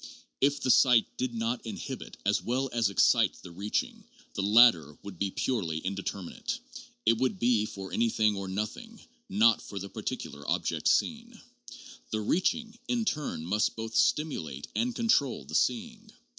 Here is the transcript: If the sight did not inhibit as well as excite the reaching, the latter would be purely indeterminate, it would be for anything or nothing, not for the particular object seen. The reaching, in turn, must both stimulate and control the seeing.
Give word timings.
If 0.41 0.59
the 0.61 0.71
sight 0.71 1.05
did 1.15 1.35
not 1.35 1.63
inhibit 1.63 2.17
as 2.25 2.41
well 2.41 2.71
as 2.73 2.89
excite 2.89 3.35
the 3.43 3.51
reaching, 3.51 4.03
the 4.33 4.41
latter 4.41 4.97
would 5.03 5.19
be 5.19 5.29
purely 5.29 5.77
indeterminate, 5.77 6.57
it 7.05 7.19
would 7.19 7.37
be 7.37 7.67
for 7.67 7.93
anything 7.93 8.35
or 8.35 8.47
nothing, 8.47 8.99
not 9.29 9.61
for 9.61 9.77
the 9.77 9.89
particular 9.89 10.43
object 10.49 10.87
seen. 10.87 11.39
The 12.09 12.21
reaching, 12.21 12.79
in 12.87 13.05
turn, 13.05 13.45
must 13.45 13.75
both 13.75 13.95
stimulate 13.95 14.69
and 14.75 14.95
control 14.95 15.45
the 15.45 15.53
seeing. 15.53 16.11